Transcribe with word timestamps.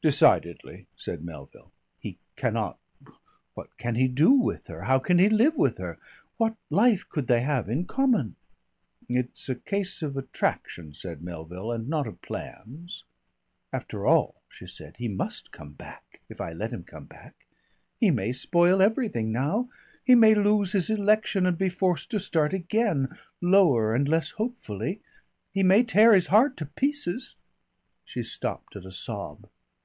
"Decidedly," 0.00 0.86
said 0.96 1.24
Melville. 1.24 1.72
"He 1.98 2.18
cannot 2.36 2.78
What 3.54 3.76
can 3.78 3.96
he 3.96 4.06
do 4.06 4.30
with 4.30 4.68
her? 4.68 4.82
How 4.84 5.00
can 5.00 5.18
he 5.18 5.28
live 5.28 5.56
with 5.56 5.78
her? 5.78 5.98
What 6.36 6.54
life 6.70 7.08
could 7.08 7.26
they 7.26 7.40
have 7.40 7.68
in 7.68 7.84
common?" 7.84 8.36
"It's 9.08 9.48
a 9.48 9.56
case 9.56 10.00
of 10.02 10.16
attraction," 10.16 10.94
said 10.94 11.20
Melville, 11.20 11.72
"and 11.72 11.88
not 11.88 12.06
of 12.06 12.22
plans." 12.22 13.02
"After 13.72 14.06
all," 14.06 14.40
she 14.48 14.68
said, 14.68 14.96
"he 14.98 15.08
must 15.08 15.50
come 15.50 15.72
back 15.72 16.20
if 16.28 16.40
I 16.40 16.52
let 16.52 16.70
him 16.70 16.84
come 16.84 17.06
back. 17.06 17.34
He 17.98 18.12
may 18.12 18.30
spoil 18.32 18.80
everything 18.80 19.32
now; 19.32 19.68
he 20.04 20.14
may 20.14 20.32
lose 20.32 20.70
his 20.70 20.90
election 20.90 21.44
and 21.44 21.58
be 21.58 21.68
forced 21.68 22.08
to 22.12 22.20
start 22.20 22.52
again, 22.54 23.18
lower 23.40 23.92
and 23.96 24.08
less 24.08 24.30
hopefully; 24.30 25.02
he 25.52 25.64
may 25.64 25.82
tear 25.82 26.12
his 26.14 26.28
heart 26.28 26.56
to 26.58 26.66
pieces" 26.66 27.34
She 28.04 28.22
stopped 28.22 28.76
at 28.76 28.86
a 28.86 28.92
sob. 28.92 29.48